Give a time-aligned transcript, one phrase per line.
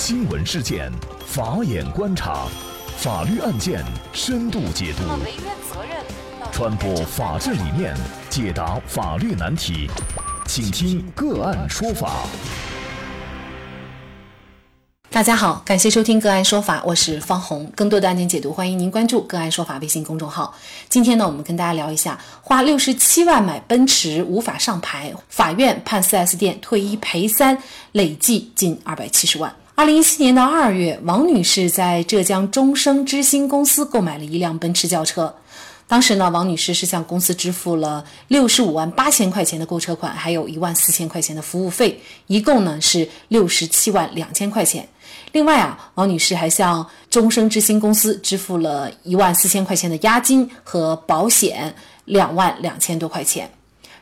[0.00, 0.92] 新闻事件，
[1.26, 2.46] 法眼观察，
[2.98, 5.02] 法律案件深度解读，
[6.52, 7.96] 传播法治理念，
[8.30, 9.90] 解答法律难题，
[10.46, 12.12] 请听个案说法。
[15.10, 17.68] 大家好，感谢收听个案说法，我是方红。
[17.74, 20.54] 更多的案件解读，欢迎您关注个案说法微信公众号。
[20.88, 27.58] 今天呢，我们跟大家聊一下，花六十七万买奔驰无法上牌，法院判 4S 店退一赔三，
[27.90, 29.52] 累计近二百七十万。
[29.78, 35.32] 二零一七年的二月，王女士在浙江中升之星公司购买了一辆奔驰轿车。
[35.86, 44.88] 当时呢，王女士是向公司支付了六十五万八千块钱的购车款，还有一万四千块钱的服务费，一共呢是六十七万两千块钱。
[45.30, 51.72] 另外啊，王女士还向中升之星公司支付了一万四千块钱的押金和保险
[52.04, 53.48] 两万两千多块钱。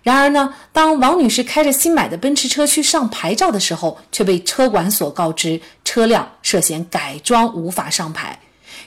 [0.06, 8.38] 然而呢，当王女士开着新买的奔驰车去上牌照的时候，却被车管所告知车辆涉嫌改装，无法上牌。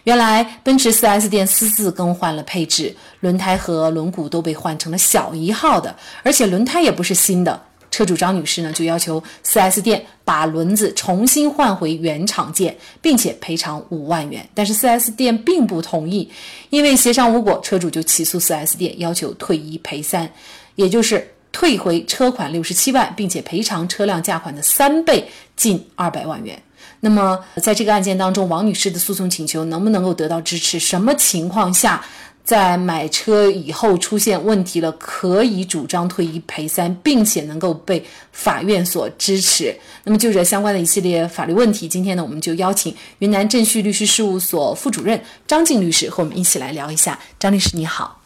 [0.06, 5.94] 原来，奔驰 4S 店私自更换了配置，轮胎和轮毂都被换成了小一号的，
[6.24, 7.64] 而且轮胎也不是新的。
[7.92, 14.48] 车主张女士呢，就要求 4S 店把轮子重新换回原厂件，并且赔偿五万元。
[14.54, 16.32] 但是 4S 店并不同意，
[16.70, 20.32] 因为协商无果，车主就起诉 4S 店，要求退一赔三，
[20.80, 26.58] 也就是退回车款六十七万，并且赔偿车辆价款的三倍，近二百万元。
[27.02, 30.80] 那么，在这个案件当中，王女士的诉讼请求能不能够得到支持？
[30.80, 32.02] 什么情况下，
[32.46, 39.78] 在买车以后出现问题了，可以主张退一赔三，并且能够被法院所支持？
[40.06, 47.20] 那么，就这相关的一系列法律问题，今天呢，我们就邀请云南正旭律师事务所副主任张静律师和我们一起来聊一下。
[47.38, 48.22] 张律师，你好，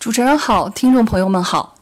[0.00, 1.77] 主持人好，听众朋友们好。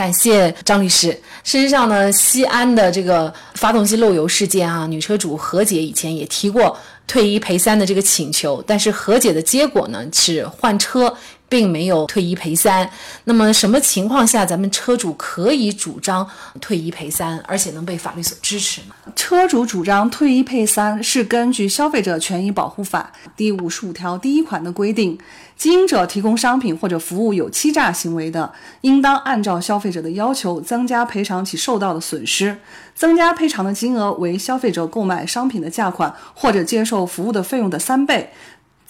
[0.00, 1.08] 感谢张律师。
[1.44, 6.74] 事实上呢，西安的这个发动机漏油事件啊，女车主何姐以前也提过
[7.06, 11.14] 退一赔三的这个请求，但是何姐的结果呢是换车。
[11.50, 12.88] 并没有退一赔三，
[13.24, 16.26] 那么什么情况下咱们车主可以主张
[16.60, 18.94] 退一赔三，而且能被法律所支持呢？
[19.16, 25.18] 车主主张退一赔三是根据《消费者权益保护法》第五十五条第一款的规定，
[25.56, 32.56] 经营者提供商品或者服务有欺诈行为的，应当按照消费者的要求增加赔偿其受到的损失，
[32.94, 38.30] 增加赔偿的金额为消费者购买商品的价款或者接受服务的费用的三倍。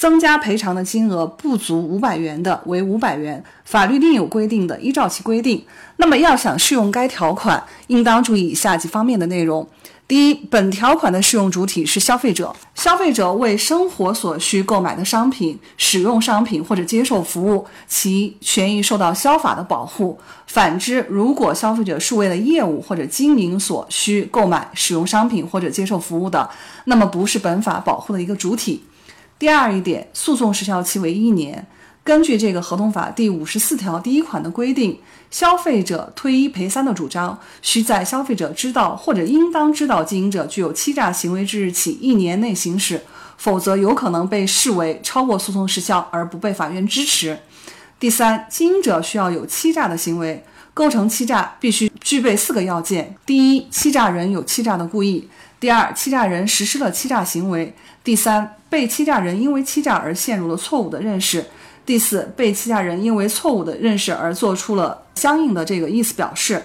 [0.00, 5.62] 增加赔偿的金额不足五百元的为五百元，法律另有规定的，依照其规定。
[5.98, 9.68] 那么要想适用该条款，应当注意以下几方面的内容：
[10.08, 20.18] 第一，本条款的适用主体是消费者，消费者为生活所需购买的商品、使用商品或者接受服务，其权益受到消法的保护。
[20.46, 26.48] 反之，如果消费者是为了业务或者经营所需购买、使用商品或者接受服务的，
[26.86, 28.82] 那么不是本法保护的一个主体。
[29.40, 31.66] 第二一点，诉讼时效期为一年。
[32.04, 43.00] 根据这个合同法第五十四条第一款的规定，消费者退一赔三的主张，需在消费者知道或者应当知道经营者具有欺诈行为之日起一年内行使，
[43.38, 47.38] 否则有可能被视为超过诉讼时效而不被法院支持。
[47.98, 55.26] 第三，经营者需要有欺诈的行为，构成欺诈必须具备四个要件：第一，欺诈人有欺诈的故意；
[55.60, 57.74] 第二，欺诈人实施了欺诈行为。
[58.02, 61.42] 第三，被欺诈人因为欺诈而陷入了错误的认识；
[61.84, 66.62] 第四，被欺诈人因为错误的认识而做出了相应的这个意思表示。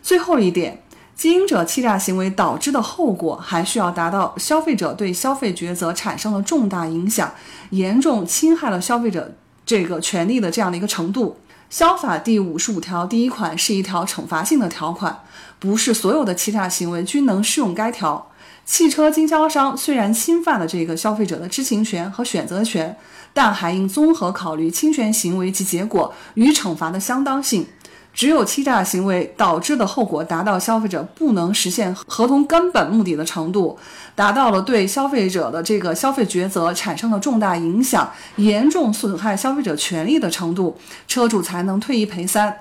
[0.00, 0.80] 最后一点，
[1.16, 7.34] 经营者欺诈行为导致的后果还需要达到消费者对消费抉择产生了重大影响，
[7.70, 9.34] 严重侵害了消费者
[9.64, 11.40] 这个权利的这样的一个程度。
[11.68, 15.24] 消法第五十五条第一款是一条惩罚性的条款，
[15.58, 18.25] 不是所有的欺诈行为均能适用该条。
[18.66, 22.94] 汽车经销商虽然侵犯了这个消费者的知情权和选择权，
[23.32, 27.64] 但还应综合考虑侵权行为及结果与惩罚的相当性。
[28.12, 33.78] 只有欺诈行为导致的后果达到消费者不能实现合同根本目的的程度，
[34.16, 40.76] 达到了对消费者的这个消费抉择产生了重大影响，严重损害消费者权利的程度，
[41.06, 42.52] 车主才能退一赔三。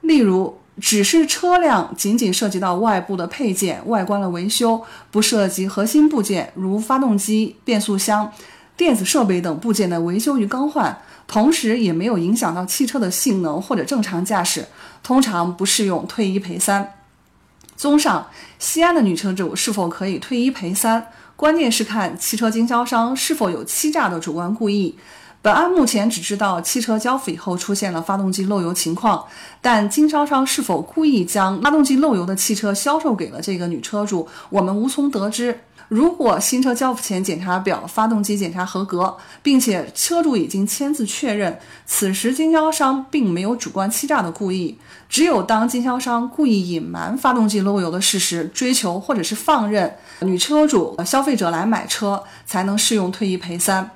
[0.00, 0.58] 例如。
[0.80, 8.32] 只是车辆仅仅涉及到外部的配件、外观的维修，不涉及核心部件，如发动机、变速箱、
[8.76, 14.66] 电子设备等部件的维修与更换，同时也没有影响到汽车的性能或者正常驾驶，
[15.02, 16.94] 通常不适用退一赔三。
[17.76, 18.28] 综上，
[18.58, 24.96] 西安的女车主是否可以退一赔三，关键是看汽车经销商是否有欺诈的主观故意。
[25.42, 29.24] 本案目前只知道汽车交付以后出现了发动机漏油情况，
[29.60, 35.58] 但经销商是否故意将发动机漏油的汽车销售给了这个女车主，我们无从得知。
[35.88, 44.78] 如果新车交付前检查表发动机检查合格，并且车主已经签字确认，此时经销商并没有主观欺诈的故意。
[45.08, 53.90] 只有当经销商故意隐瞒发动机漏油的事实，追求或者是放任女车主、消费者来买车，才能适用退一赔三。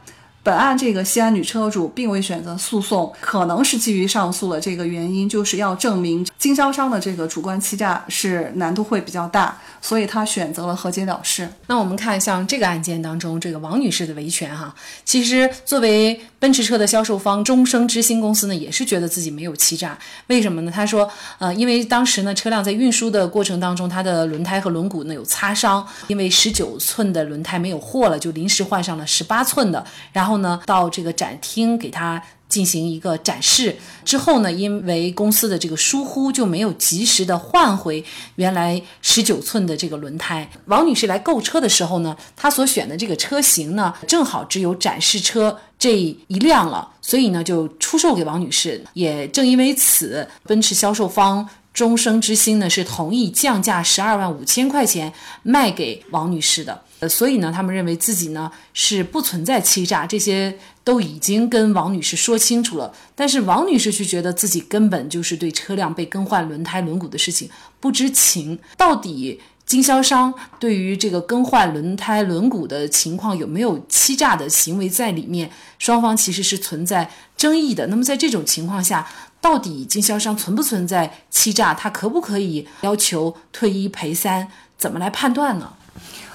[0.47, 11.49] 本案这个西安女车主并未选择诉讼，可能是基于上诉的这个原因，就是要证明经销商的这个主观欺诈是难度会比较大，所以她选择了和解了事。
[11.67, 14.73] 那我们看像这个案件当中，这个王女士的维权哈，
[15.05, 19.99] 其实作为奔驰车的销售方，中升之星公司呢也是觉得自己没有欺诈，
[20.29, 20.71] 为什么呢？
[20.73, 21.11] 他说，
[21.41, 38.05] 呃，因为当时呢车辆在运输的过程当中，它的轮胎和轮毂呢有擦伤，因为十九寸的轮胎没有货了，就临时换上了十八寸的，然后呢，到这个展厅给他进行一个展示之后呢，因为公司的这个疏忽，就没有及时的换回
[38.37, 40.49] 原来十九寸的这个轮胎。
[40.67, 48.83] 王女士来购车的时候呢，她所选的这个车型呢，正好只有展示车这一辆了，所以呢，就出售给王女士。
[48.95, 51.49] 也正因为此，奔驰销售方。
[51.77, 55.13] 终生之星呢是同意降价十二万五千块钱
[55.43, 62.95] 卖给王女士的，呃，所以呢，他们认为自己呢是不存在欺诈，这些都已经跟王女士说清楚了。
[63.15, 75.51] 但是王女士却觉得自己根本就是对车辆被更换轮胎轮毂的事情不知情，到底经销商对于这个更换轮胎轮毂的情况有没有欺诈的行为在里面？
[75.79, 77.87] 双方其实是存在争议的。
[77.89, 79.07] 那么在这种情况下，
[79.47, 81.73] 到底经销商存不存在欺诈？
[81.73, 84.49] 他可不可以要求退一赔三？
[84.77, 85.73] 怎么来判断呢？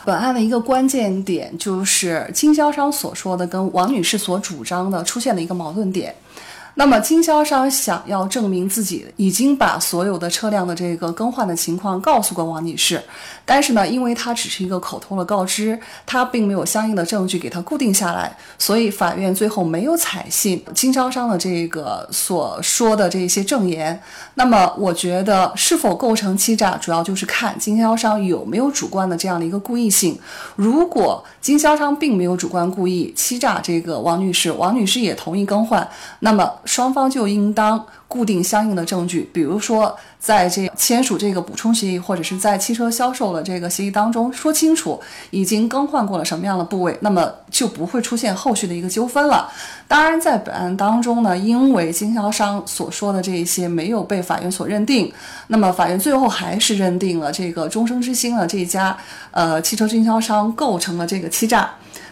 [0.05, 6.15] 本案的一个关键点就是经销商所说的跟王女士所主张的出现了一个矛盾点。
[6.75, 13.03] 那么经销商想要证明自己已经把所有的车辆的这个更换的情况告诉过王女士，
[13.45, 24.01] 但是呢，因为他只是一个口头的告知，他并没有相应的证据给他固定下来，所以法院最后没有采信经销商的这个所说的这些证言。
[24.35, 30.17] 那么，我觉得是否构成欺诈，主要就是看经销商有没有主观的这样的一个故意性。
[30.55, 35.85] 如果经销商并没有主观故意欺诈这个王女士，王女士也同意更换，
[36.19, 36.49] 那么。
[36.65, 44.99] 双方就应当固定相应的证据，比如说在这签署这个补充协议，或者是在汽车销售的这个协议当中说清楚
[45.29, 49.49] 已经更换过了什么样的部位，那么就不会出现后续的一个纠纷了。
[49.87, 55.11] 当然，在本案当中呢，因为经销商所说的这一些没有被法院所认定，
[55.47, 58.95] 那么法院最后还是认定了这个终生之星的这一家
[59.31, 61.69] 呃汽车经销商构成了这个欺诈。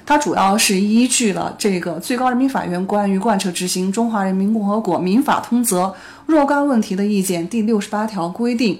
[0.09, 5.93] 它主要是依据了这个最高人民法院关于贯彻执行《中华人民共和国民法通则
[6.25, 8.79] 若干问题的意见》第六十八条规定，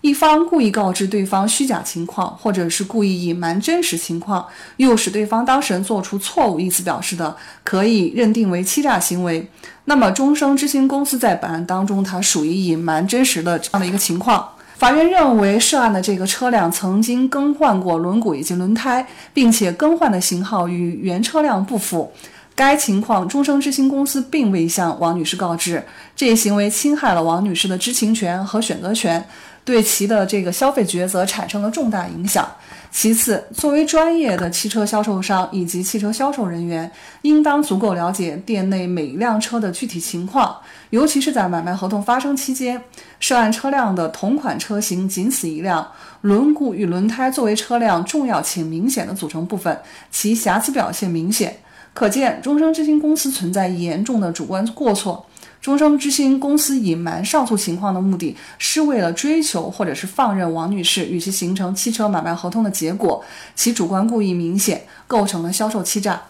[0.00, 4.46] 一方故意告知对方虚假情况，或者是故意隐瞒真实情况，
[4.78, 9.50] 诱使对方当事人做出错误意思表示的，可以认定为欺诈行为。
[9.84, 14.48] 那么，中升之星公司在本案当中，它属于隐瞒真实的这样的一个情况。
[14.80, 22.10] 法院认为，涉案的这个车辆曾经更换过轮毂以及轮胎，并且更换的型号与原车辆不符。
[22.54, 25.84] 该情况，中生之星公司并未向王女士告知，
[26.16, 29.22] 这一行为侵害了王女士的知情权和选择权，
[29.64, 32.48] 对其的这个消费抉择产生了重大影响。
[32.92, 36.90] 其次，作为专业的汽车销售商以及汽车销售人员，
[37.22, 40.56] 应当足够了解店内每一辆车的具体情况，
[40.90, 42.82] 尤其是在买卖合同发生期间，
[43.20, 45.86] 涉案车辆的同款车型仅此一辆，
[46.22, 49.78] 轮毂与轮胎作为车辆重要且明显的组成部分，
[50.10, 51.58] 其瑕疵表现明显，
[51.94, 55.26] 可见中升之星公司存在严重的主观过错。
[55.60, 63.22] 中升之星公司隐瞒上述情况的目的是为了追求或者是放任王女士与其形成汽车买卖合同的结果，
[63.54, 66.22] 其主观故意明显，构成了销售欺诈。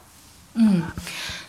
[0.55, 0.83] 嗯。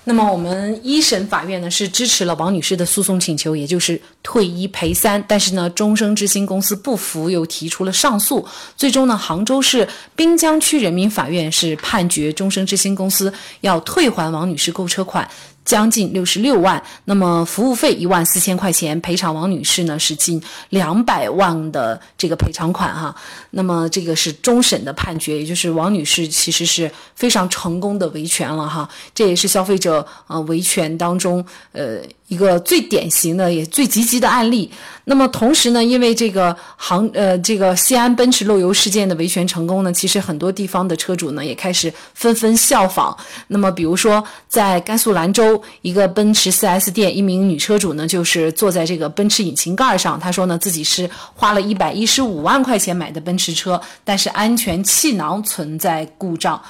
[0.03, 5.23] 那么我们一审法院呢是支持了王女士的诉讼请求，也就是退一赔三。
[5.27, 8.43] 但是呢，中升之星公司不服，又提出了上诉。
[8.75, 15.29] 最终呢，杭州市滨江区人民法院是判决中升之星公司要退还王女士购车款。
[15.63, 23.15] 将近六十六万，那么服务费一万四千块钱，赔偿王女士呢是近两百万的这个赔偿款哈。
[23.51, 28.89] 那么这个是终审的判决，也就是王女士其实是非常成功的维权了哈。
[29.13, 30.05] 这也是消费者。
[30.27, 31.99] 呃维权当中呃
[32.31, 34.71] 一个最典型的也最积极的案例。
[35.03, 43.17] 那么同时呢，因为这个杭呃这个西安奔驰漏油事件的维权成功呢，其实很多地方的车主呢也开始纷纷效仿。
[43.47, 56.61] 那么比如说在甘肃兰州一个奔驰 4S 店，一名女车主呢就是坐在这个奔驰引擎盖上，她说呢自己是花了一百一十五万块钱买的奔驰车，但是安全气囊存在故障。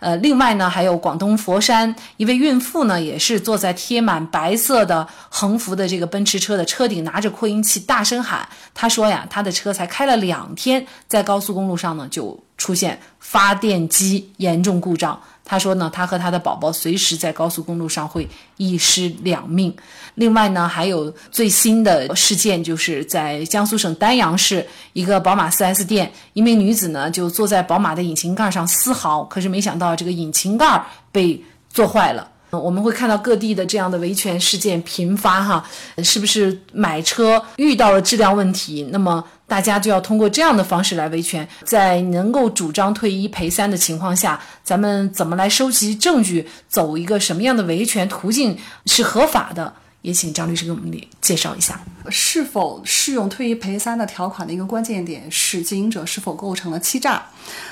[0.00, 8.48] 呃，另外呢，还有广东佛山一位孕妇呢，也是坐在贴满白色的横幅的这个奔驰车的车顶，拿着扩音器大声喊。
[8.74, 15.20] 她说呀，她的车才开了两天，在高速公路上呢就出现发电机严重故障。
[15.50, 19.74] 他说呢，他和他的宝宝随时在高速公路上会一尸两命。
[20.14, 32.28] 另外呢，还有最新的事件，就是在江苏省丹阳市一个宝马 4S 店，一名女子呢就坐在宝马的引擎盖上丝毫，可是没想到这个引擎盖被坐坏了。
[32.50, 35.64] 我们会看到各地的这样的维权事件频发，哈，
[36.04, 38.88] 是不是买车遇到了质量问题？
[38.92, 49.74] 那么大家就要通过这样的方式来维权，在能够主张退一赔三的情况下，咱们怎么来收集证据，走一个什么样的维权途径是合法的？
[50.02, 50.90] 也请张律师给我们
[51.20, 51.78] 介绍一下，
[52.08, 57.22] 是否适用退一赔三的条款的一个关键点是经营者是否构成了欺诈。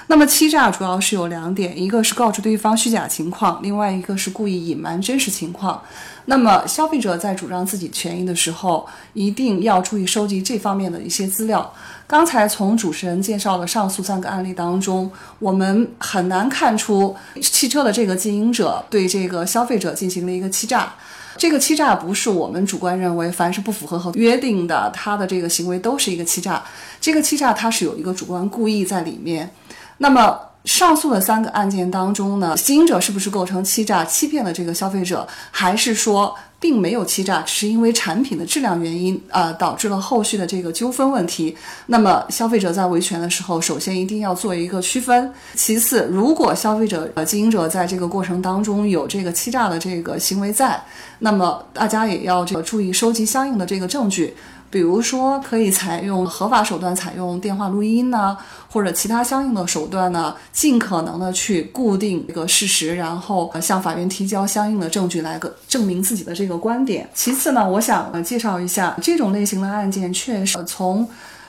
[0.08, 5.82] 那么欺诈主要是有两点，一个是告知对方虚假情况，另外一个是故意隐瞒真实情况。
[6.26, 11.72] 那么消费者在主张自己权益的时候，一定要注意收集这方面的一些资料。
[12.06, 20.92] 刚才从主持人介绍的上述三个案例当中，我们很难看出汽车的这个经营者对这个消费者进行了一个欺诈。
[21.38, 26.62] 这个欺诈不是我们主观认为，凡是不符合和约定的，他的这个行为都是一个欺诈。
[27.00, 29.54] 这个欺诈它是有一个主观故意在里面。
[29.98, 36.34] 那么上诉的三个案件当中呢，经营者是不是构成欺诈、欺骗了这个消费者，还是说？
[36.60, 41.56] 并没有欺诈，只是因为产品的质量原因，呃，导致了后续的这个纠纷问题。
[41.86, 45.32] 那么，消费者在维权的时候，首先一定要做一个区分。
[45.54, 50.82] 其次，如果消费者呃经营者在这个过程当中有这个欺诈的这个行为在，
[51.20, 54.34] 那么大家也要这个注意收集相应的这个证据。
[54.70, 58.36] 比如说，可以采用合法手段，采用电话录音呢，
[58.70, 67.08] 或者其他相应的手段呢，尽可能的去固定一个事实，然后向法院提交相应的证据来个证明自己的这个观点。
[67.14, 71.08] 其次呢，我想介绍一下这种类型的案件，确实从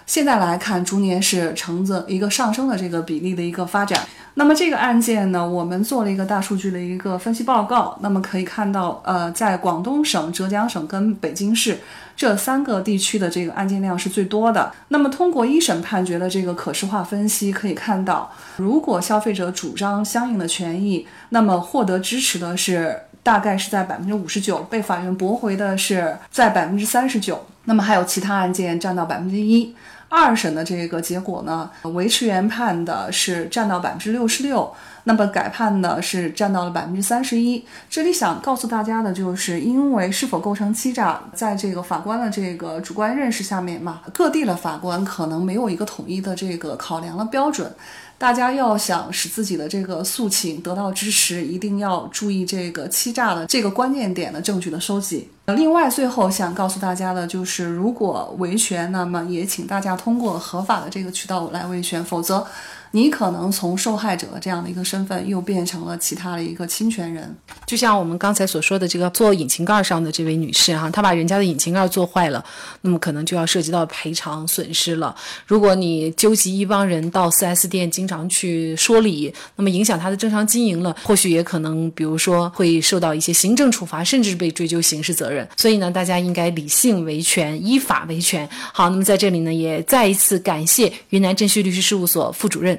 [0.09, 4.01] 现在来看，逐年是呈着一个上升的这个比例的一个发展。
[4.33, 11.77] 那么这个案件呢，我们做了一个大数据的一个分析报告，那么可以看到，呃，在广东省、浙江省跟北京市。
[12.15, 14.71] 这三个地区的这个案件量是最多的。
[14.87, 27.45] 那么，通过一审判决的这个可视化分析，可以看到，如果消费者主张相应的权益，那么获得支持的是大概是在百分之五十九，被法院驳回的是在百分之三十九。
[27.65, 29.75] 那么还有其他案件占到百分之一。
[30.09, 34.75] 二审的这个结果呢，维持原判的是占到百分之六十六。
[35.03, 37.63] 那么改判呢是占到了百分之三十一。
[37.89, 47.71] 这里想告诉大家的就是，因为是否构成欺诈，在这个法官的这个主观认识下面嘛，各地的法官可能没有一个统一的这个考量的标准。
[48.17, 55.29] 大家要想使自己的这个诉请得到支持，一定要注意这个欺诈的这个关键点的证据的收集。
[55.45, 62.45] 另外，最后想告诉大家的就是，如果维权，那么也请大家通过合法的这个渠道来维权，否则。
[62.91, 67.35] 你可能从受害者这样的一个身份，又变成了其他的一个侵权人。
[67.65, 72.43] 就像我们刚才所说的这个做引擎盖上的这位女士哈，她把人家的引擎盖做坏了，
[72.81, 75.15] 那么可能就要涉及到赔偿损失了。
[75.45, 85.47] 如果你纠集一帮人到 4S 店经常去说理，那么影响他的正常经营了，或许也可能，比如说会受到一些行政处罚，甚至被追究刑事责任。
[85.57, 88.49] 所以呢，大家应该理性维权，依法维权。
[88.73, 92.78] 好，那么在这里呢，也再一次感谢云南正旭律师事务所副主任。